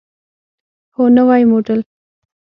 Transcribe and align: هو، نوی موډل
هو، 0.95 1.03
نوی 1.15 1.41
موډل 1.51 1.81